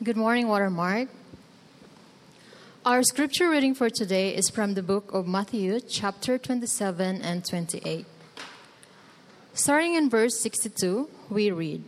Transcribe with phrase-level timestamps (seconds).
[0.00, 1.08] Good morning, Watermark.
[2.86, 8.06] Our scripture reading for today is from the book of Matthew, chapter 27 and 28.
[9.54, 11.82] Starting in verse 62, we read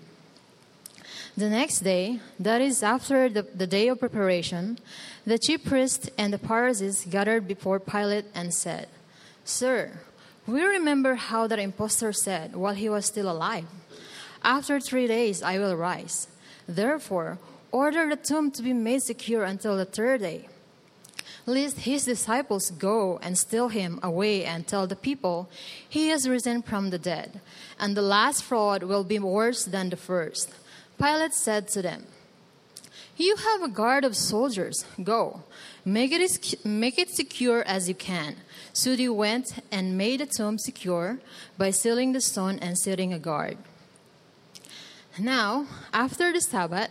[1.37, 4.81] The next day, that is after the, the day of preparation,
[5.25, 8.89] the chief priests and the Pharisees gathered before Pilate and said,
[9.45, 10.01] Sir,
[10.49, 13.67] we remember how that impostor said while he was still alive,
[14.43, 16.27] After three days I will rise.
[16.67, 17.39] Therefore,
[17.73, 20.49] order the tomb to be made secure until the third day.
[21.47, 25.49] Lest his disciples go and steal him away and tell the people,
[25.89, 27.41] He has risen from the dead,
[27.79, 30.51] and the last fraud will be worse than the first.
[30.99, 32.07] Pilate said to them,
[33.17, 34.85] You have a guard of soldiers.
[35.03, 35.43] Go,
[35.85, 38.37] make it, make it secure as you can.
[38.73, 41.19] So they went and made the tomb secure
[41.57, 43.57] by sealing the stone and setting a guard.
[45.19, 46.91] Now, after the Sabbath,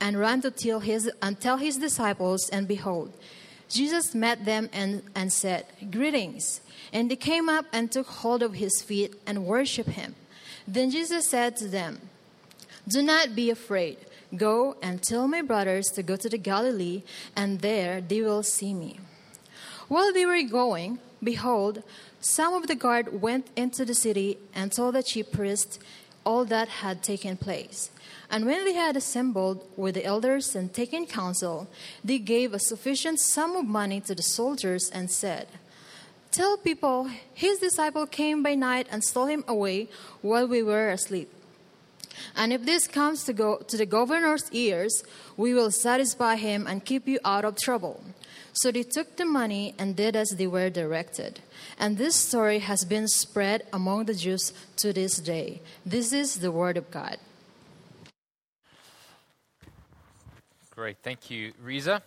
[0.00, 3.12] and ran to tell his, and tell his disciples, and behold,
[3.68, 6.60] Jesus met them and, and said, Greetings.
[6.92, 10.14] And they came up and took hold of his feet and worshiped him.
[10.66, 12.00] Then Jesus said to them,
[12.86, 13.98] Do not be afraid.
[14.36, 17.02] Go and tell my brothers to go to the Galilee,
[17.34, 19.00] and there they will see me.
[19.88, 21.82] While they were going, behold,
[22.20, 25.78] some of the guard went into the city and told the chief priests
[26.24, 27.90] all that had taken place.
[28.30, 31.68] And when they had assembled with the elders and taken counsel,
[32.04, 35.48] they gave a sufficient sum of money to the soldiers and said,
[36.30, 39.88] Tell people his disciple came by night and stole him away
[40.20, 41.32] while we were asleep.
[42.36, 45.02] And if this comes to go to the governor's ears,
[45.36, 48.02] we will satisfy him and keep you out of trouble.
[48.52, 51.40] So they took the money and did as they were directed.
[51.78, 55.62] And this story has been spread among the Jews to this day.
[55.86, 57.18] This is the word of God.
[60.78, 60.98] Great.
[61.02, 62.00] Thank you, Reza.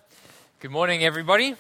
[0.62, 1.56] Good morning, everybody.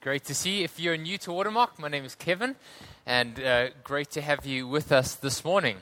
[0.00, 0.64] Great to see you.
[0.64, 2.56] If you're new to Watermark, my name is Kevin,
[3.04, 5.76] and uh, great to have you with us this morning.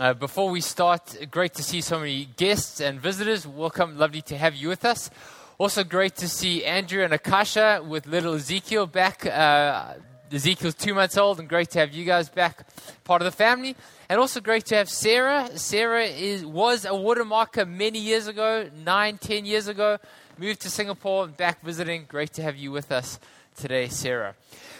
[0.00, 3.46] Uh, before we start, great to see so many guests and visitors.
[3.46, 3.96] Welcome.
[3.96, 5.08] Lovely to have you with us.
[5.56, 9.24] Also, great to see Andrew and Akasha with little Ezekiel back.
[9.24, 9.94] Uh,
[10.32, 12.66] Ezekiel's two months old, and great to have you guys back,
[13.04, 13.76] part of the family.
[14.12, 15.48] And also great to have Sarah.
[15.56, 19.96] Sarah is, was a watermarker many years ago, nine, ten years ago.
[20.36, 22.04] Moved to Singapore and back visiting.
[22.08, 23.18] Great to have you with us
[23.56, 24.34] today, Sarah.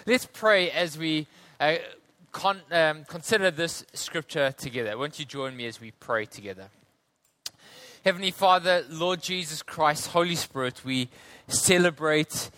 [0.04, 1.28] Let's pray as we
[1.58, 1.76] uh,
[2.30, 4.98] con, um, consider this scripture together.
[4.98, 6.66] Won't you join me as we pray together?
[8.04, 11.08] Heavenly Father, Lord Jesus Christ, Holy Spirit, we
[11.48, 12.50] celebrate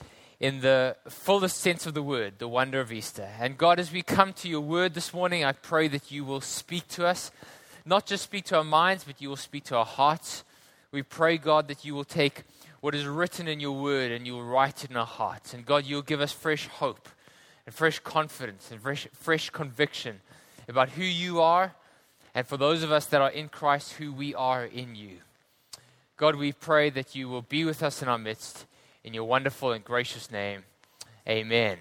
[0.44, 3.26] in the fullest sense of the word, the wonder of Easter.
[3.40, 6.42] And God, as we come to your word this morning, I pray that you will
[6.42, 7.30] speak to us,
[7.86, 10.44] not just speak to our minds, but you will speak to our hearts.
[10.92, 12.42] We pray, God, that you will take
[12.82, 15.54] what is written in your word and you will write it in our hearts.
[15.54, 17.08] And God, you'll give us fresh hope
[17.64, 20.20] and fresh confidence and fresh, fresh conviction
[20.68, 21.72] about who you are,
[22.34, 25.20] and for those of us that are in Christ, who we are in you.
[26.18, 28.66] God, we pray that you will be with us in our midst
[29.04, 30.64] in your wonderful and gracious name.
[31.28, 31.76] Amen.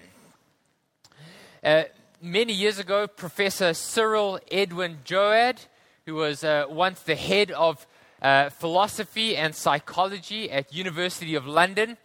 [1.62, 1.84] Uh,
[2.20, 5.58] many years ago, Professor Cyril Edwin Joad,
[6.04, 7.86] who was uh, once the head of
[8.20, 11.96] uh, philosophy and psychology at University of London,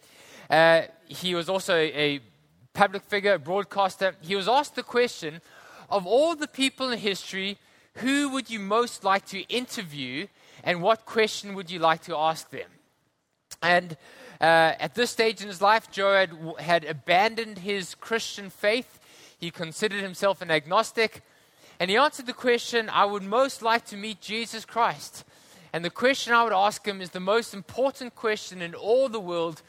[0.48, 2.20] uh, he was also a
[2.72, 4.14] public figure, a broadcaster.
[4.22, 5.42] He was asked the question
[5.90, 7.58] of all the people in history,
[7.96, 10.28] who would you most like to interview,
[10.64, 12.70] and what question would you like to ask them?
[13.60, 13.98] And
[14.40, 18.98] uh, at this stage in his life, Joad had, had abandoned his Christian faith.
[19.38, 21.22] He considered himself an agnostic.
[21.78, 25.24] And he answered the question I would most like to meet Jesus Christ.
[25.72, 29.20] And the question I would ask him is the most important question in all the
[29.20, 29.62] world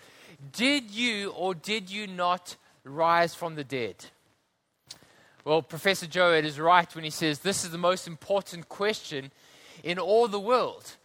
[0.52, 3.96] Did you or did you not rise from the dead?
[5.44, 9.32] Well, Professor Joad is right when he says this is the most important question
[9.84, 10.96] in all the world.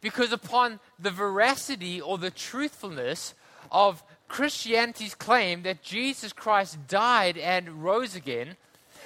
[0.00, 3.34] Because upon the veracity or the truthfulness
[3.70, 8.56] of Christianity's claim that Jesus Christ died and rose again,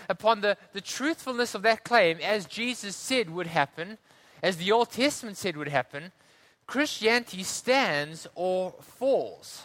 [0.09, 3.99] upon the, the truthfulness of that claim, as Jesus said would happen,
[4.43, 6.13] as the Old Testament said would happen,
[6.67, 9.65] Christianity stands or falls.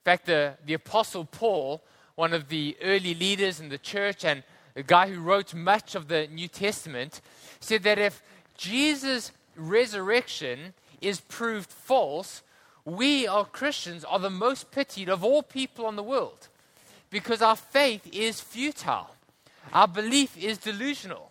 [0.00, 1.82] In fact, the, the Apostle Paul,
[2.14, 4.42] one of the early leaders in the church and
[4.76, 7.20] a guy who wrote much of the New Testament,
[7.58, 8.22] said that if
[8.56, 12.42] Jesus' resurrection is proved false,
[12.84, 16.48] we, our Christians, are the most pitied of all people on the world
[17.10, 19.14] because our faith is futile,
[19.72, 21.30] our belief is delusional,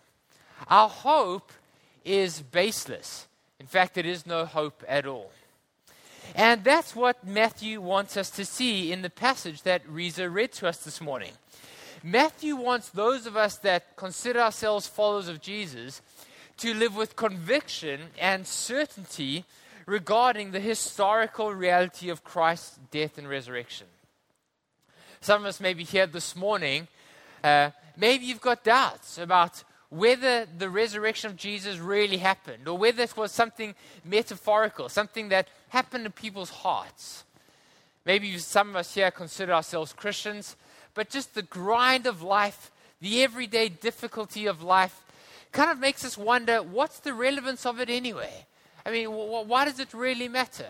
[0.68, 1.52] our hope
[2.04, 3.26] is baseless.
[3.58, 5.30] In fact, there is no hope at all.
[6.34, 10.68] And that's what Matthew wants us to see in the passage that Reza read to
[10.68, 11.32] us this morning.
[12.02, 16.00] Matthew wants those of us that consider ourselves followers of Jesus
[16.60, 19.44] to live with conviction and certainty
[19.86, 23.86] regarding the historical reality of Christ's death and resurrection.
[25.22, 26.86] Some of us may be here this morning.
[27.42, 33.02] Uh, maybe you've got doubts about whether the resurrection of Jesus really happened or whether
[33.02, 33.74] it was something
[34.04, 37.24] metaphorical, something that happened in people's hearts.
[38.04, 40.56] Maybe some of us here consider ourselves Christians,
[40.94, 42.70] but just the grind of life,
[43.00, 45.02] the everyday difficulty of life,
[45.52, 48.46] kind of makes us wonder what's the relevance of it anyway?
[48.84, 50.68] I mean, wh- why does it really matter?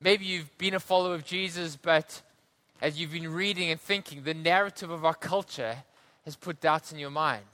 [0.00, 2.22] Maybe you've been a follower of Jesus, but
[2.82, 5.76] as you've been reading and thinking, the narrative of our culture
[6.24, 7.44] has put doubts in your mind.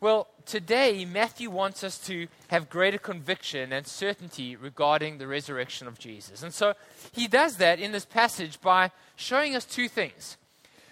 [0.00, 5.98] Well, today, Matthew wants us to have greater conviction and certainty regarding the resurrection of
[5.98, 6.42] Jesus.
[6.42, 6.72] And so
[7.12, 10.38] he does that in this passage by showing us two things.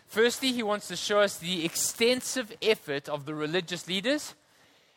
[0.08, 4.34] Firstly, he wants to show us the extensive effort of the religious leaders.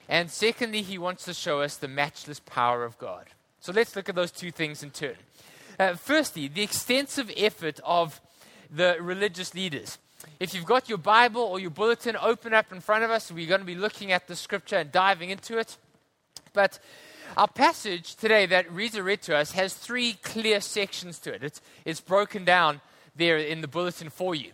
[0.07, 3.27] And secondly, he wants to show us the matchless power of God.
[3.59, 5.15] So let's look at those two things in turn.
[5.77, 8.21] Uh, firstly, the extensive effort of
[8.69, 9.97] the religious leaders.
[10.39, 13.47] If you've got your Bible or your bulletin open up in front of us, we're
[13.47, 15.77] going to be looking at the scripture and diving into it.
[16.53, 16.79] But
[17.35, 21.43] our passage today that Reza read to us has three clear sections to it.
[21.43, 22.81] It's, it's broken down
[23.15, 24.51] there in the bulletin for you.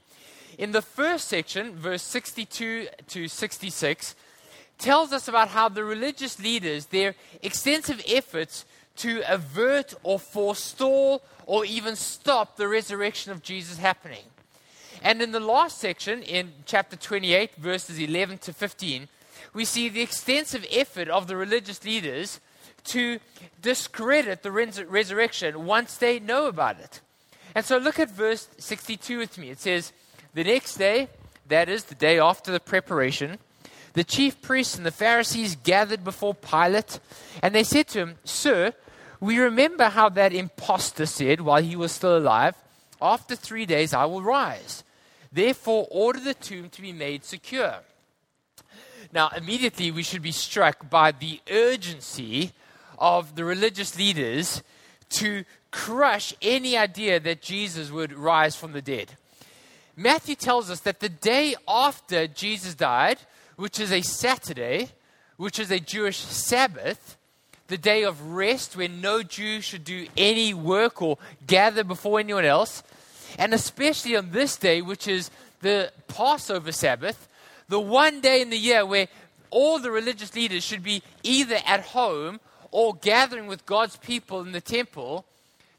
[0.58, 4.16] In the first section, verse 62 to 66,
[4.78, 8.66] tells us about how the religious leaders, their extensive efforts
[8.98, 14.24] to avert or forestall or even stop the resurrection of Jesus happening.
[15.04, 19.08] And in the last section, in chapter 28, verses 11 to 15,
[19.54, 22.40] we see the extensive effort of the religious leaders
[22.86, 23.20] to
[23.62, 27.02] discredit the res- resurrection once they know about it.
[27.54, 29.50] And so look at verse 62 with me.
[29.50, 29.94] It says,
[30.38, 31.08] The next day,
[31.48, 33.40] that is the day after the preparation,
[33.94, 37.00] the chief priests and the Pharisees gathered before Pilate,
[37.42, 38.74] and they said to him, Sir,
[39.20, 42.54] we remember how that impostor said while he was still alive,
[43.02, 44.84] After three days I will rise.
[45.32, 47.78] Therefore, order the tomb to be made secure.
[49.12, 52.52] Now, immediately we should be struck by the urgency
[53.00, 54.62] of the religious leaders
[55.18, 59.18] to crush any idea that Jesus would rise from the dead.
[60.00, 63.18] Matthew tells us that the day after Jesus died,
[63.56, 64.90] which is a Saturday,
[65.38, 67.18] which is a Jewish Sabbath,
[67.68, 72.46] the day of rest when no Jew should do any work or gather before anyone
[72.46, 72.84] else,
[73.40, 77.28] and especially on this day, which is the Passover Sabbath,
[77.68, 79.08] the one day in the year where
[79.50, 82.40] all the religious leaders should be either at home
[82.70, 85.26] or gathering with God's people in the temple,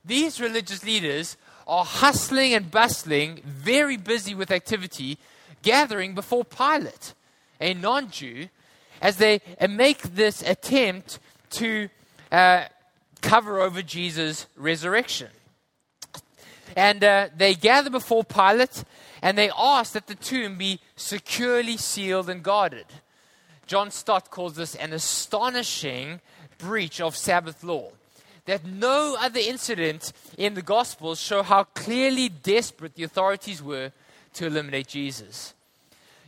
[0.05, 1.37] these religious leaders
[1.69, 5.19] are hustling and bustling, very busy with activity,
[5.63, 7.15] gathering before Pilate,
[7.61, 8.49] a non Jew,
[9.03, 11.19] as they make this attempt
[11.51, 11.89] to
[12.33, 12.65] uh,
[13.21, 15.29] cover over Jesus' resurrection.
[16.77, 18.85] And uh, they gather before Pilate
[19.23, 22.87] and they ask that the tomb be securely sealed and guarded.
[23.67, 26.21] John Stott calls this an astonishing
[26.59, 27.91] breach of Sabbath law.
[28.49, 33.93] That no other incident in the Gospels show how clearly desperate the authorities were
[34.33, 35.53] to eliminate Jesus.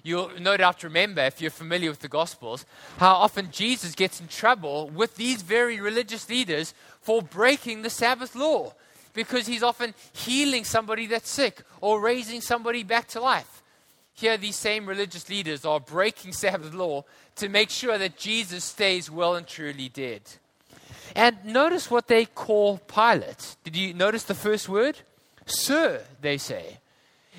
[0.03, 2.67] You'll no doubt remember, if you're familiar with the Gospels,
[2.99, 8.35] how often Jesus gets in trouble with these very religious leaders for breaking the Sabbath
[8.35, 8.75] law
[9.15, 13.63] because he's often healing somebody that's sick or raising somebody back to life.
[14.13, 19.11] Here, these same religious leaders are breaking Sabbath law to make sure that Jesus stays
[19.11, 20.21] well and truly dead.
[21.15, 23.57] And notice what they call Pilate.
[23.65, 24.99] Did you notice the first word?
[25.47, 26.79] Sir, they say.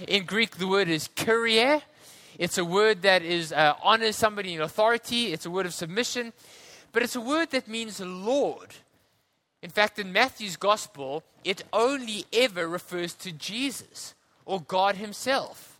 [0.08, 1.82] In Greek, the word is kyrie.
[2.38, 5.32] It's a word that is uh, honors somebody in authority.
[5.32, 6.34] It's a word of submission,
[6.92, 8.70] but it's a word that means Lord.
[9.62, 15.80] In fact, in Matthew's gospel, it only ever refers to Jesus or God Himself.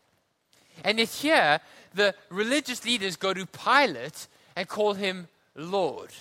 [0.84, 1.60] And yet, here,
[1.94, 6.12] the religious leaders go to Pilate and call him Lord.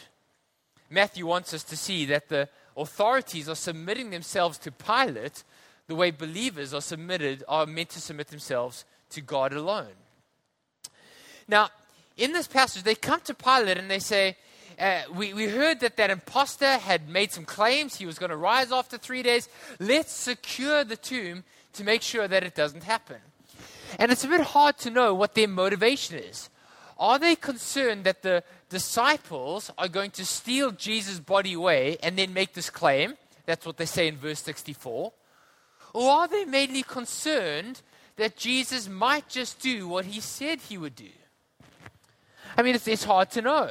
[0.91, 5.45] Matthew wants us to see that the authorities are submitting themselves to Pilate
[5.87, 9.95] the way believers are submitted are meant to submit themselves to God alone.
[11.49, 11.71] Now,
[12.17, 14.37] in this passage, they come to Pilate and they say,
[14.79, 17.97] uh, we, we heard that that impostor had made some claims.
[17.97, 19.49] He was going to rise after three days.
[19.81, 21.43] Let's secure the tomb
[21.73, 23.17] to make sure that it doesn't happen.
[23.99, 26.51] And it's a bit hard to know what their motivation is.
[26.99, 32.33] Are they concerned that the disciples are going to steal Jesus' body away and then
[32.33, 33.17] make this claim?
[33.45, 35.13] That's what they say in verse 64.
[35.93, 37.83] Or are they mainly concerned
[38.17, 41.11] that Jesus might just do what he said he would do?
[42.57, 43.71] I mean, it's, it's hard to know.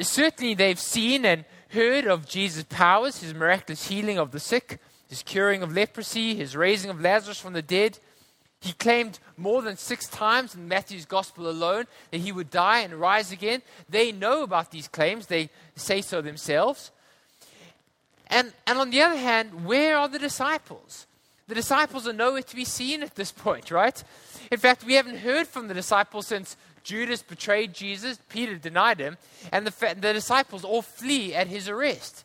[0.00, 5.22] Certainly, they've seen and heard of Jesus' powers, his miraculous healing of the sick, his
[5.22, 7.98] curing of leprosy, his raising of Lazarus from the dead.
[8.62, 12.94] He claimed more than six times in Matthew's gospel alone that he would die and
[12.94, 13.60] rise again.
[13.88, 16.92] They know about these claims, they say so themselves.
[18.28, 21.08] And, and on the other hand, where are the disciples?
[21.48, 24.02] The disciples are nowhere to be seen at this point, right?
[24.52, 29.18] In fact, we haven't heard from the disciples since Judas betrayed Jesus, Peter denied him,
[29.50, 32.24] and the, the disciples all flee at his arrest.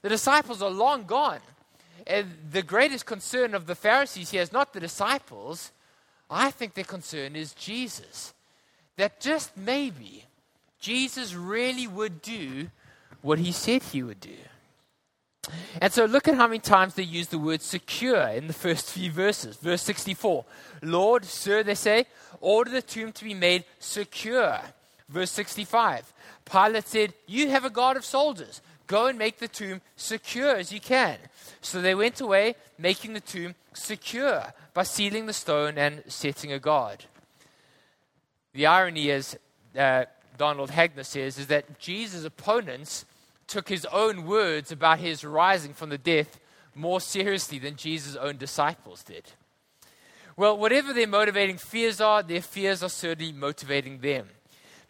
[0.00, 1.40] The disciples are long gone.
[2.06, 5.72] And the greatest concern of the Pharisees here is not the disciples,
[6.30, 8.34] I think their concern is Jesus.
[8.96, 10.24] That just maybe
[10.78, 12.68] Jesus really would do
[13.22, 14.36] what he said he would do.
[15.80, 18.90] And so look at how many times they use the word secure in the first
[18.90, 19.56] few verses.
[19.56, 20.44] Verse 64
[20.82, 22.06] Lord, sir, they say,
[22.40, 24.60] order the tomb to be made secure.
[25.08, 26.12] Verse 65
[26.44, 28.60] Pilate said, You have a guard of soldiers.
[28.86, 31.18] Go and make the tomb secure as you can.
[31.60, 36.58] So they went away, making the tomb secure by sealing the stone and setting a
[36.58, 37.06] guard.
[38.52, 39.36] The irony, as
[39.76, 40.04] uh,
[40.36, 43.04] Donald Hagner says, is that Jesus' opponents
[43.46, 46.38] took his own words about his rising from the death
[46.74, 49.32] more seriously than Jesus' own disciples did.
[50.36, 54.28] Well, whatever their motivating fears are, their fears are certainly motivating them.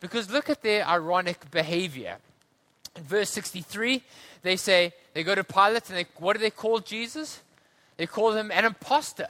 [0.01, 2.17] Because look at their ironic behavior.
[2.99, 4.03] Verse 63,
[4.43, 7.41] they say, they go to Pilate and they, what do they call Jesus?
[7.97, 9.29] They call him an impostor,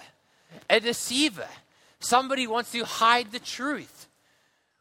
[0.69, 1.49] a deceiver.
[1.99, 4.09] Somebody wants to hide the truth.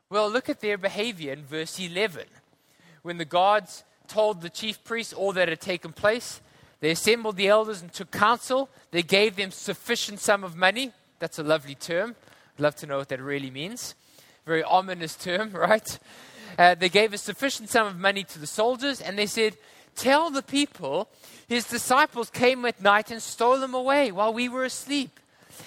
[0.10, 2.26] Well, look at their behavior in verse 11.
[3.02, 6.42] When the guards told the chief priests all that had taken place,
[6.82, 8.70] they assembled the elders and took counsel.
[8.92, 10.92] They gave them sufficient sum of money.
[11.20, 12.16] That's a lovely term.
[12.56, 13.96] I'd love to know what that really means.
[14.46, 15.98] Very ominous term, right?
[16.58, 19.58] Uh, they gave a sufficient sum of money to the soldiers, and they said,
[19.96, 21.08] Tell the people
[21.48, 25.20] his disciples came at night and stole them away while we were asleep.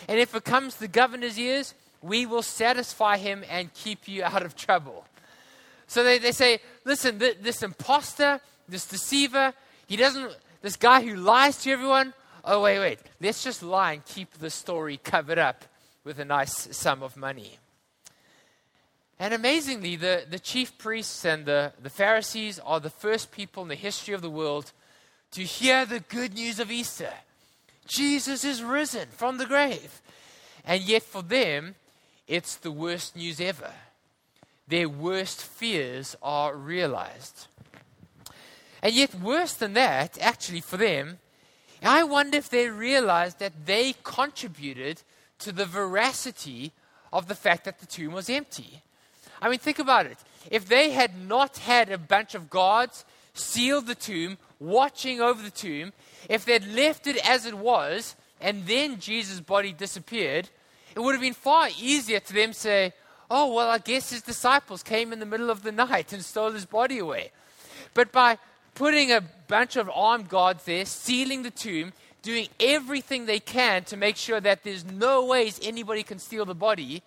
[0.09, 4.25] And if it comes to the governor's ears, we will satisfy him and keep you
[4.25, 5.05] out of trouble.
[5.87, 9.53] So they, they say, listen, th- this impostor, this deceiver,
[9.87, 12.13] he doesn't, this guy who lies to everyone,
[12.45, 15.65] oh, wait, wait, let's just lie and keep the story covered up
[16.05, 17.59] with a nice sum of money.
[19.19, 23.69] And amazingly, the, the chief priests and the, the Pharisees are the first people in
[23.69, 24.73] the history of the world
[25.33, 27.13] to hear the good news of Easter.
[27.87, 30.03] Jesus is risen from the grave.
[30.65, 31.77] And yet, for them,
[32.27, 33.73] it's the worst news ever.
[34.69, 37.47] Their worst fears are realized.
[38.83, 41.19] And yet, worse than that, actually, for them,
[41.83, 45.03] I wonder if they realized that they contributed
[45.39, 46.73] to the veracity
[47.13, 48.83] of the fact that the tomb was empty.
[49.41, 50.19] I mean, think about it.
[50.51, 55.51] If they had not had a bunch of guards seal the tomb, watching over the
[55.51, 55.93] tomb,
[56.29, 60.49] if they'd left it as it was, and then Jesus' body disappeared,
[60.95, 62.93] it would have been far easier to them to say,
[63.29, 66.53] Oh, well, I guess his disciples came in the middle of the night and stole
[66.53, 67.33] his body away.
[67.93, 68.39] But by
[68.75, 73.97] putting a bunch of armed guards there, sealing the tomb, doing everything they can to
[73.97, 77.03] make sure that there's no ways anybody can steal the body,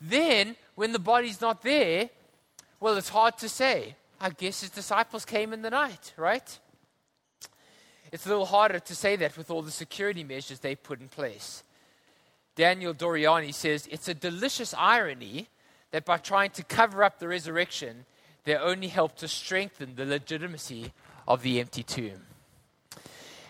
[0.00, 2.10] then when the body's not there,
[2.80, 3.96] well, it's hard to say.
[4.20, 6.58] I guess his disciples came in the night, right?
[8.12, 11.08] It's a little harder to say that with all the security measures they put in
[11.08, 11.62] place.
[12.54, 15.48] Daniel Doriani says it's a delicious irony
[15.90, 18.04] that by trying to cover up the resurrection,
[18.44, 20.92] they only help to strengthen the legitimacy
[21.26, 22.26] of the empty tomb.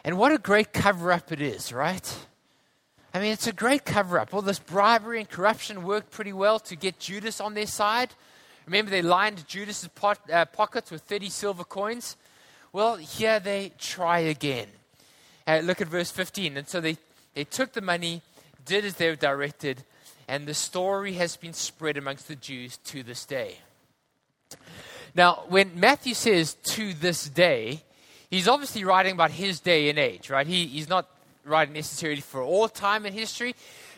[0.04, 2.26] And what a great cover up it is, right?
[3.14, 4.32] I mean, it's a great cover up.
[4.32, 8.14] All this bribery and corruption worked pretty well to get Judas on their side.
[8.64, 12.16] Remember, they lined Judas's pot, uh, pockets with 30 silver coins?
[12.72, 14.68] Well, here they try again.
[15.46, 16.56] Uh, look at verse 15.
[16.56, 16.96] And so they,
[17.34, 18.22] they took the money,
[18.64, 19.84] did as they were directed,
[20.26, 23.58] and the story has been spread amongst the Jews to this day.
[25.14, 27.82] Now, when Matthew says to this day,
[28.30, 30.46] he's obviously writing about his day and age, right?
[30.46, 31.08] He, he's not
[31.44, 33.54] writing necessarily for all time in history.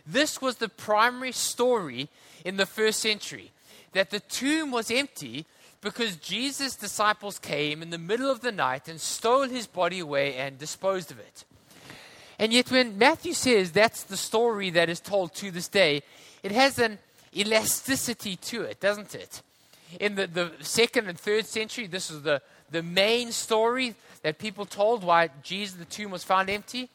[0.06, 2.08] This was the primary story
[2.44, 3.50] in the first century
[3.92, 5.46] that the tomb was empty
[5.80, 10.34] because Jesus' disciples came in the middle of the night and stole his body away
[10.34, 11.44] and disposed of it.
[12.38, 16.02] And yet, when Matthew says that's the story that is told to this day,
[16.42, 16.98] it has an
[17.36, 19.42] elasticity to it, doesn't it?
[20.00, 24.64] In the, the second and third century, this was the, the main story that people
[24.64, 26.88] told why Jesus, the tomb was found empty.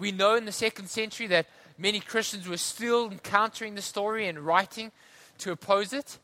[0.00, 4.40] We know in the second century that many Christians were still encountering the story and
[4.40, 4.92] writing
[5.38, 6.18] to oppose it.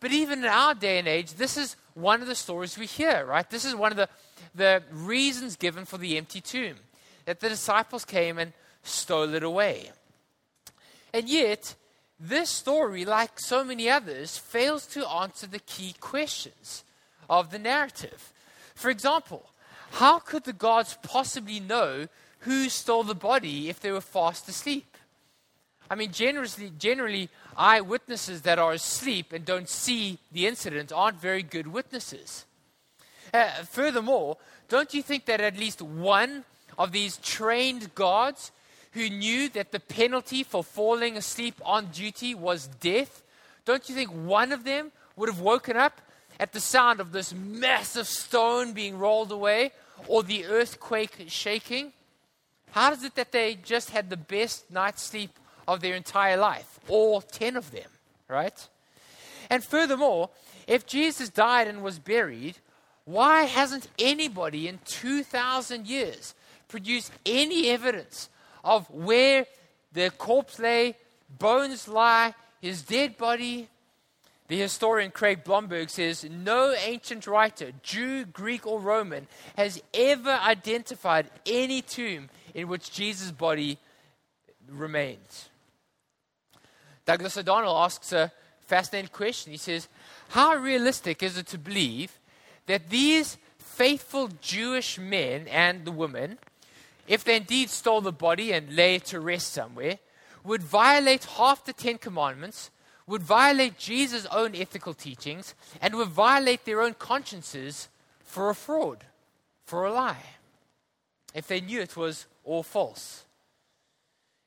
[0.00, 3.24] But even in our day and age, this is one of the stories we hear,
[3.24, 3.48] right?
[3.48, 4.10] This is one of the,
[4.54, 6.76] the reasons given for the empty tomb
[7.24, 9.90] that the disciples came and stole it away.
[11.14, 11.74] And yet,
[12.20, 16.84] this story, like so many others, fails to answer the key questions
[17.30, 18.34] of the narrative.
[18.74, 19.48] For example,
[19.92, 22.08] how could the gods possibly know
[22.46, 24.96] who stole the body if they were fast asleep?
[25.90, 31.42] I mean, generally, generally, eyewitnesses that are asleep and don't see the incident aren't very
[31.42, 32.44] good witnesses.
[33.34, 34.36] Uh, furthermore,
[34.68, 36.44] don't you think that at least one
[36.78, 38.52] of these trained guards
[38.92, 43.22] who knew that the penalty for falling asleep on duty was death,
[43.64, 46.00] don't you think one of them would have woken up
[46.38, 49.72] at the sound of this massive stone being rolled away
[50.06, 51.92] or the earthquake shaking?
[52.76, 55.30] How is it that they just had the best night's sleep
[55.66, 56.78] of their entire life?
[56.88, 57.88] All 10 of them,
[58.28, 58.68] right?
[59.48, 60.28] And furthermore,
[60.66, 62.58] if Jesus died and was buried,
[63.06, 66.34] why hasn't anybody in 2,000 years
[66.68, 68.28] produced any evidence
[68.62, 69.46] of where
[69.94, 70.96] the corpse lay,
[71.30, 73.70] bones lie, his dead body?
[74.48, 81.30] The historian Craig Blomberg says no ancient writer, Jew, Greek, or Roman, has ever identified
[81.46, 83.78] any tomb in which Jesus' body
[84.66, 85.50] remains.
[87.04, 89.52] Douglas O'Donnell asks a fascinating question.
[89.52, 89.88] He says,
[90.30, 92.18] How realistic is it to believe
[92.64, 96.38] that these faithful Jewish men and the women,
[97.06, 99.98] if they indeed stole the body and lay it to rest somewhere,
[100.42, 102.70] would violate half the Ten Commandments,
[103.06, 107.88] would violate Jesus' own ethical teachings, and would violate their own consciences
[108.24, 109.04] for a fraud,
[109.66, 110.24] for a lie,
[111.36, 113.24] if they knew it was all false?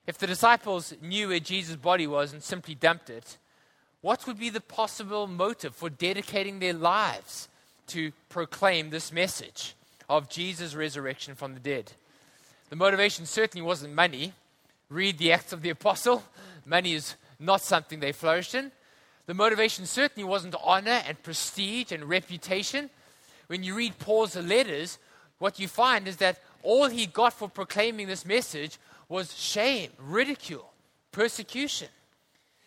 [0.08, 3.38] If the disciples knew where Jesus' body was and simply dumped it,
[4.02, 7.48] what would be the possible motive for dedicating their lives
[7.88, 9.76] to proclaim this message
[10.10, 11.92] of Jesus' resurrection from the dead?
[12.70, 14.34] The motivation certainly wasn't money.
[14.90, 16.24] Read the Acts of the Apostle.
[16.66, 18.72] Money is not something they flourished in.
[19.28, 22.90] The motivation certainly wasn't honor and prestige and reputation.
[23.46, 24.98] When you read Paul's letters,
[25.38, 30.72] what you find is that all he got for proclaiming this message was shame, ridicule,
[31.12, 31.88] persecution.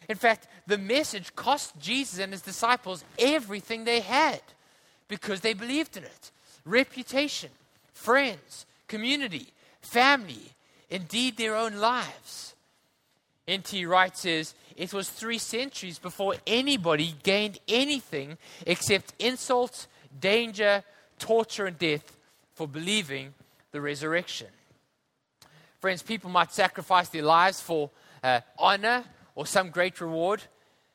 [0.09, 4.41] In fact, the message cost Jesus and his disciples everything they had
[5.09, 6.31] because they believed in it
[6.65, 7.51] reputation,
[7.93, 9.49] friends, community,
[9.81, 10.53] family,
[10.91, 12.55] indeed their own lives.
[13.49, 13.85] N.T.
[13.87, 19.89] Wright says it was three centuries before anybody gained anything except insults,
[20.21, 20.85] danger,
[21.19, 22.17] torture, and death
[22.55, 23.35] for believing
[23.73, 24.49] the resurrection.
[25.81, 27.91] Friends, people might sacrifice their lives for
[28.23, 29.05] uh, honor
[29.35, 30.43] or some great reward.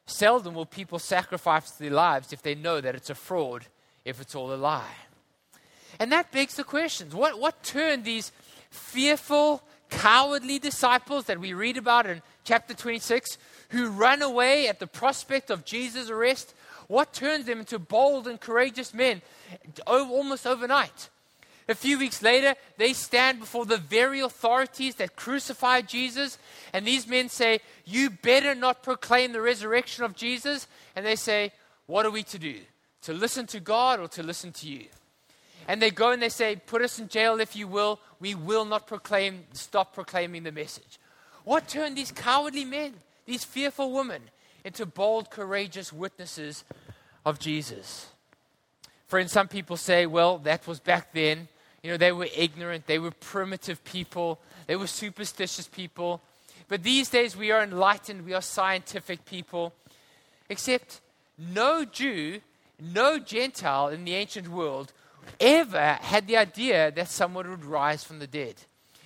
[0.05, 3.65] Seldom will people sacrifice their lives if they know that it's a fraud,
[4.05, 4.95] if it's all a lie.
[5.99, 8.31] And that begs the questions what, what turned these
[8.69, 13.37] fearful, cowardly disciples that we read about in chapter 26,
[13.69, 16.53] who run away at the prospect of Jesus' arrest,
[16.87, 19.21] what turns them into bold and courageous men
[19.85, 21.09] almost overnight?
[21.69, 26.37] A few weeks later, they stand before the very authorities that crucified Jesus,
[26.71, 30.67] and these men say, You better not proclaim the resurrection of Jesus.
[30.95, 31.51] And they say,
[31.85, 32.59] What are we to do?
[33.03, 34.85] To listen to God or to listen to you?
[35.67, 37.99] And they go and they say, Put us in jail if you will.
[38.21, 40.99] We will not proclaim, stop proclaiming the message.
[41.43, 42.93] What turned these cowardly men,
[43.25, 44.21] these fearful women,
[44.63, 46.63] into bold, courageous witnesses
[47.25, 48.07] of Jesus?
[49.07, 51.47] Friends, some people say, well, that was back then.
[51.83, 56.21] You know, they were ignorant, they were primitive people, they were superstitious people.
[56.67, 59.73] But these days we are enlightened, we are scientific people.
[60.49, 61.01] Except
[61.37, 62.41] no Jew,
[62.79, 64.91] no Gentile in the ancient world
[65.39, 68.55] ever had the idea that someone would rise from the dead.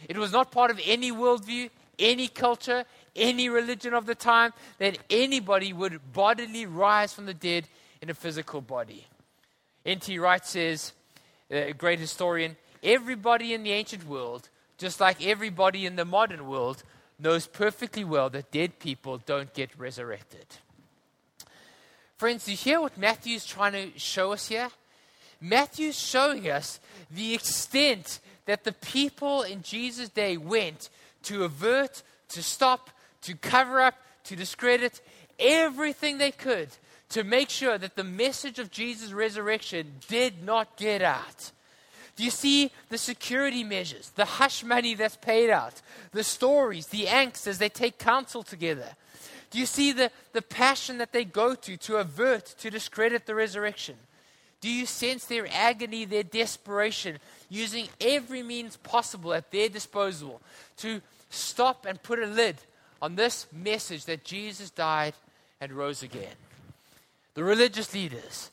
[0.07, 4.97] It was not part of any worldview, any culture, any religion of the time that
[5.09, 7.67] anybody would bodily rise from the dead
[8.01, 9.05] in a physical body.
[9.85, 10.17] N.T.
[10.19, 10.93] Wright says,
[11.51, 16.83] a great historian, everybody in the ancient world, just like everybody in the modern world,
[17.19, 20.45] knows perfectly well that dead people don't get resurrected.
[22.17, 24.69] Friends, you hear what Matthew's trying to show us here?
[25.39, 30.89] Matthew's showing us the extent that the people in Jesus' day went
[31.23, 32.89] to avert, to stop,
[33.23, 35.01] to cover up, to discredit
[35.39, 36.69] everything they could
[37.11, 41.51] to make sure that the message of Jesus' resurrection did not get out.
[42.15, 47.05] Do you see the security measures, the hush money that's paid out, the stories, the
[47.05, 48.95] angst as they take counsel together?
[49.49, 53.35] Do you see the, the passion that they go to to avert, to discredit the
[53.35, 53.95] resurrection?
[54.61, 57.17] Do you sense their agony, their desperation,
[57.49, 60.41] using every means possible at their disposal
[60.77, 62.57] to stop and put a lid
[63.01, 65.15] on this message that Jesus died
[65.59, 66.35] and rose again?
[67.33, 68.51] The religious leaders,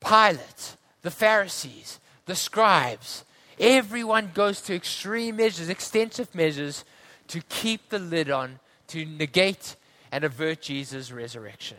[0.00, 3.24] Pilate, the Pharisees, the scribes,
[3.58, 6.84] everyone goes to extreme measures, extensive measures
[7.28, 9.76] to keep the lid on, to negate
[10.12, 11.78] and avert Jesus' resurrection.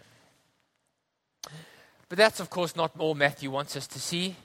[2.09, 4.35] But that's, of course, not all Matthew wants us to see.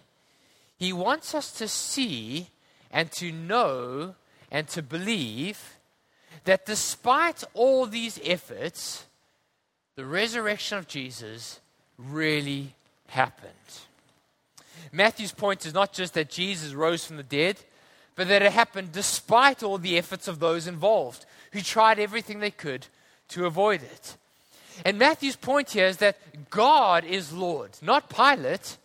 [0.76, 2.48] He wants us to see
[2.90, 4.14] and to know
[4.50, 5.76] and to believe
[6.44, 9.04] that despite all these efforts,
[9.96, 11.60] the resurrection of Jesus
[12.08, 12.74] really
[13.08, 13.50] happened.
[14.92, 17.56] Matthew's point is not just that Jesus rose from the dead,
[18.16, 22.50] but that it happened despite all the efforts of those involved who tried everything they
[22.50, 22.86] could
[23.28, 24.16] to avoid it.
[24.84, 28.76] And Matthew's point here is that God is Lord, not Pilate,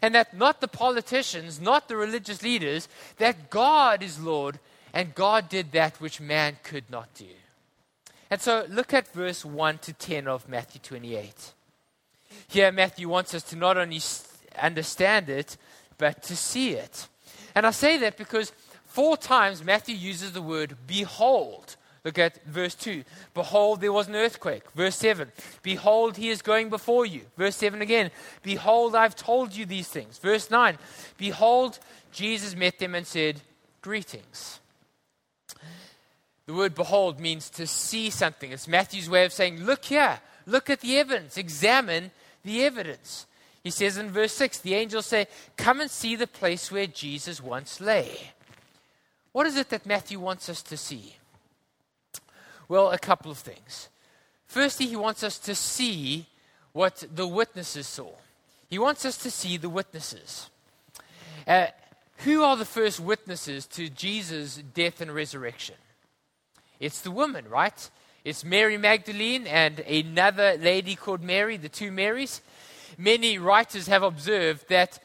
[0.00, 4.58] and that not the politicians, not the religious leaders, that God is Lord,
[4.92, 7.26] and God did that which man could not do.
[8.30, 11.52] And so look at verse 1 to 10 of Matthew 28.
[12.50, 14.00] Here, Matthew wants us to not only
[14.60, 15.56] understand it,
[15.98, 17.06] but to see it.
[17.54, 18.52] And I say that because
[18.86, 21.76] four times Matthew uses the word behold.
[22.04, 23.04] Look at verse 2.
[23.34, 24.68] Behold, there was an earthquake.
[24.72, 25.30] Verse 7.
[25.62, 27.20] Behold, he is going before you.
[27.36, 28.10] Verse 7 again.
[28.42, 30.18] Behold, I've told you these things.
[30.18, 30.76] Verse 9.
[31.18, 31.78] Behold,
[32.10, 33.42] Jesus met them and said,
[33.80, 34.58] Greetings.
[36.46, 38.50] The word behold means to see something.
[38.50, 40.18] It's Matthew's way of saying, Look here.
[40.46, 41.36] Look at the evidence.
[41.36, 42.10] Examine
[42.44, 43.26] the evidence.
[43.62, 45.26] He says in verse 6 the angels say,
[45.56, 48.32] Come and see the place where Jesus once lay.
[49.32, 51.16] What is it that Matthew wants us to see?
[52.68, 53.88] Well, a couple of things.
[54.46, 56.26] Firstly, he wants us to see
[56.72, 58.10] what the witnesses saw.
[58.68, 60.48] He wants us to see the witnesses.
[61.46, 61.66] Uh,
[62.18, 65.76] who are the first witnesses to Jesus' death and resurrection?
[66.78, 67.90] It's the woman, right?
[68.22, 72.42] It's Mary Magdalene and another lady called Mary, the two Marys.
[72.98, 75.02] Many writers have observed that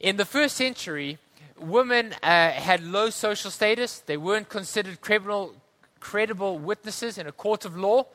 [0.00, 1.18] in the first century,
[1.56, 4.00] women uh, had low social status.
[4.00, 5.54] They weren't considered criminal,
[6.00, 8.06] credible witnesses in a court of law.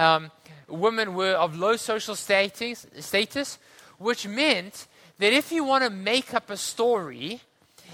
[0.00, 0.32] Um,
[0.66, 3.60] women were of low social status, status,
[3.98, 4.88] which meant
[5.18, 7.40] that if you want to make up a story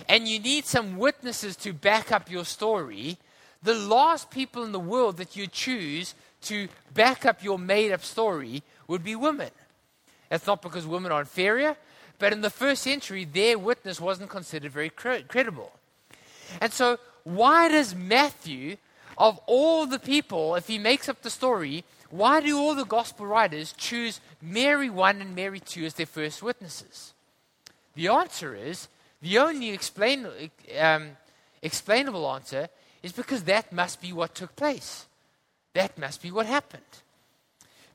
[0.09, 3.19] and you need some witnesses to back up your story,
[3.63, 8.03] the last people in the world that you choose to back up your made up
[8.03, 9.51] story would be women.
[10.29, 11.77] That's not because women are inferior,
[12.19, 15.73] but in the first century, their witness wasn't considered very credible.
[16.61, 18.77] And so, why does Matthew
[19.19, 23.27] of all the people, if he makes up the story, why do all the gospel
[23.27, 27.13] writers choose Mary 1 and Mary 2 as their first witnesses?
[27.95, 28.89] The answer is
[29.21, 30.27] the only explain,
[30.79, 31.11] um,
[31.63, 32.69] explainable answer
[33.03, 35.07] is because that must be what took place.
[35.75, 36.83] That must be what happened.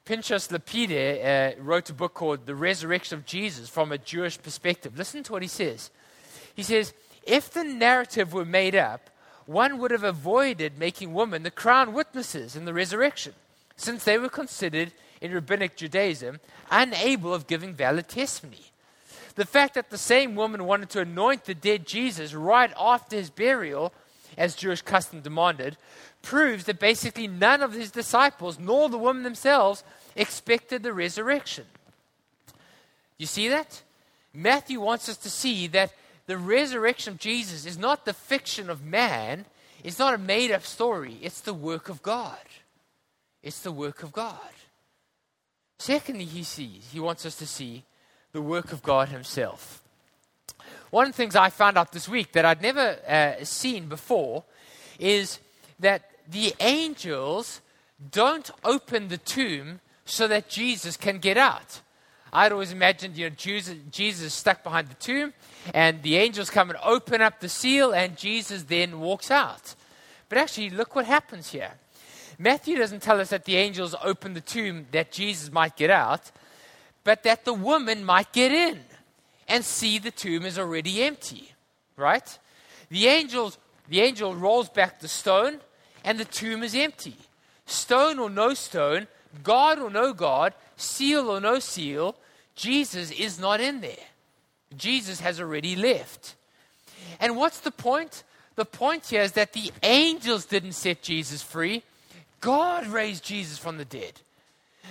[0.05, 4.97] Pinchas Lapide uh, wrote a book called The Resurrection of Jesus from a Jewish perspective.
[4.97, 5.89] Listen to what he says.
[6.55, 9.09] He says, If the narrative were made up,
[9.47, 13.33] one would have avoided making women the crown witnesses in the resurrection,
[13.75, 14.91] since they were considered
[15.21, 16.39] in rabbinic Judaism
[16.71, 18.71] unable of giving valid testimony.
[19.35, 23.29] The fact that the same woman wanted to anoint the dead Jesus right after his
[23.29, 23.91] burial,
[24.37, 25.77] as Jewish custom demanded,
[26.21, 29.83] proves that basically none of his disciples, nor the women themselves,
[30.15, 31.65] expected the resurrection.
[33.17, 33.81] You see that?
[34.33, 35.93] Matthew wants us to see that
[36.25, 39.45] the resurrection of Jesus is not the fiction of man,
[39.85, 42.39] It's not a made up story, it's the work of God.
[43.43, 44.49] It's the work of God.
[45.77, 47.83] Secondly, he sees, he wants us to see
[48.31, 49.83] the work of God himself.
[50.95, 54.45] One of the things I found out this week that I'd never uh, seen before
[54.97, 55.39] is
[55.77, 57.59] that the angels
[58.11, 61.81] don't open the tomb so that Jesus can get out.
[62.31, 65.33] I'd always imagined, you know, Jesus, Jesus stuck behind the tomb,
[65.73, 69.75] and the angels come and open up the seal, and Jesus then walks out.
[70.29, 71.73] But actually, look what happens here.
[72.39, 76.31] Matthew doesn't tell us that the angels open the tomb that Jesus might get out,
[77.03, 78.79] but that the woman might get in
[79.47, 81.51] and see the tomb is already empty.
[81.97, 82.37] Right?
[82.89, 85.59] The angels, the angel rolls back the stone,
[86.03, 87.15] and the tomb is empty.
[87.65, 89.07] Stone or no stone,
[89.43, 92.15] God or no God, seal or no seal,
[92.55, 93.95] Jesus is not in there.
[94.77, 96.35] Jesus has already left.
[97.19, 98.23] And what's the point?
[98.55, 101.83] The point here is that the angels didn't set Jesus free.
[102.39, 104.13] God raised Jesus from the dead.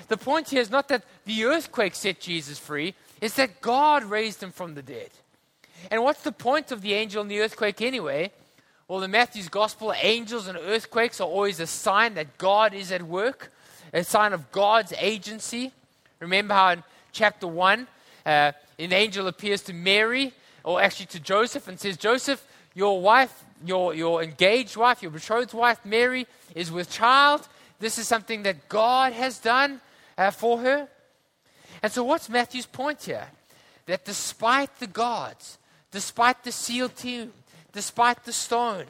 [0.09, 4.43] The point here is not that the earthquake set Jesus free, it's that God raised
[4.43, 5.09] him from the dead.
[5.91, 8.31] And what's the point of the angel and the earthquake anyway?
[8.87, 13.03] Well, in Matthew's gospel, angels and earthquakes are always a sign that God is at
[13.03, 13.51] work,
[13.95, 15.73] a sign of God's agency.
[16.21, 16.83] Remember how in
[17.13, 17.87] chapter 1,
[18.27, 23.43] uh, an angel appears to Mary, or actually to Joseph, and says, Joseph, your wife,
[23.65, 27.49] your, your engaged wife, your betrothed wife, Mary, is with child.
[27.79, 29.81] This is something that God has done
[30.19, 30.89] uh, for her.
[31.85, 33.27] And so, what's Matthew's point here?
[33.85, 35.59] That despite the gods,
[35.91, 37.35] despite the sealed tomb,
[37.75, 38.87] despite the stone,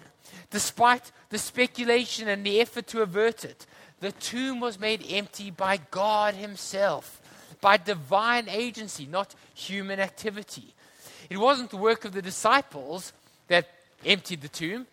[0.49, 3.67] despite the speculation and the effort to avert it,
[3.99, 7.21] the tomb was made empty by God Himself,
[7.61, 10.73] by divine agency, not human activity.
[11.29, 13.13] It wasn't the work of the disciples
[13.49, 13.67] that
[14.07, 14.87] emptied the tomb.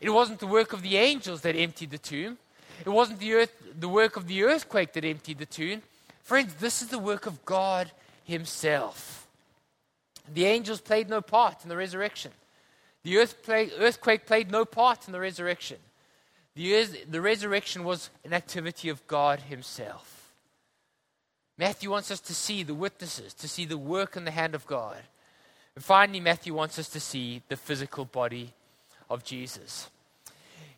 [0.00, 2.36] It wasn't the work of the angels that emptied the tomb.
[2.84, 5.82] It wasn't the, earth, the work of the earthquake that emptied the tomb.
[6.24, 7.90] Friends, this is the work of God
[8.24, 9.26] Himself.
[10.32, 12.32] The angels played no part in the resurrection.
[13.02, 15.76] The earth play, earthquake played no part in the resurrection.
[16.56, 20.32] The, the resurrection was an activity of God Himself.
[21.58, 24.66] Matthew wants us to see the witnesses, to see the work in the hand of
[24.66, 24.96] God.
[25.74, 28.54] And finally, Matthew wants us to see the physical body
[29.10, 29.90] of Jesus.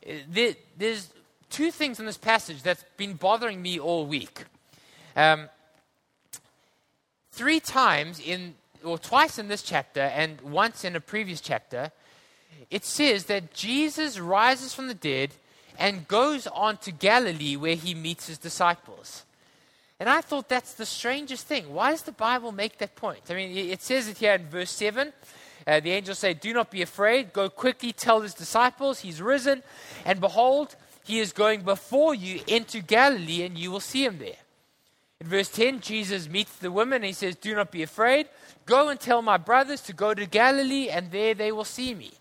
[0.04, 1.08] Uh, there, there's
[1.50, 4.44] two things in this passage that's been bothering me all week.
[5.16, 5.48] Um,
[7.32, 11.90] three times in, or twice in this chapter, and once in a previous chapter,
[12.70, 15.30] it says that Jesus rises from the dead
[15.78, 19.24] and goes on to Galilee where he meets his disciples.
[19.98, 21.72] And I thought that's the strangest thing.
[21.72, 23.22] Why does the Bible make that point?
[23.30, 25.12] I mean, it says it here in verse 7.
[25.66, 27.32] Uh, the angels say, Do not be afraid.
[27.32, 29.62] Go quickly, tell his disciples, He's risen.
[30.04, 34.36] And behold, he is going before you into Galilee, and you will see him there.
[35.20, 38.28] In verse 10, Jesus meets the women and he says, Do not be afraid.
[38.66, 42.12] Go and tell my brothers to go to Galilee, and there they will see me.